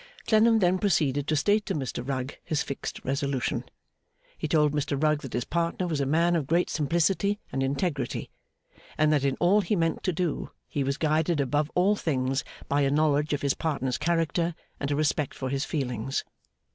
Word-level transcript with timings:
Clennam 0.25 0.57
then 0.57 0.79
proceeded 0.79 1.27
to 1.27 1.35
state 1.35 1.63
to 1.67 1.75
Mr 1.75 2.03
Rugg 2.03 2.33
his 2.43 2.63
fixed 2.63 3.05
resolution. 3.05 3.63
He 4.35 4.47
told 4.47 4.71
Mr 4.71 4.99
Rugg 4.99 5.21
that 5.21 5.33
his 5.33 5.43
partner 5.45 5.85
was 5.85 6.01
a 6.01 6.07
man 6.07 6.35
of 6.35 6.47
great 6.47 6.71
simplicity 6.71 7.39
and 7.51 7.61
integrity, 7.61 8.31
and 8.97 9.13
that 9.13 9.23
in 9.23 9.35
all 9.39 9.61
he 9.61 9.75
meant 9.75 10.01
to 10.05 10.11
do, 10.11 10.49
he 10.67 10.83
was 10.83 10.97
guided 10.97 11.39
above 11.39 11.69
all 11.75 11.95
things 11.95 12.43
by 12.67 12.81
a 12.81 12.89
knowledge 12.89 13.31
of 13.31 13.43
his 13.43 13.53
partner's 13.53 13.99
character, 13.99 14.55
and 14.79 14.89
a 14.89 14.95
respect 14.95 15.35
for 15.35 15.49
his 15.49 15.65
feelings. 15.65 16.23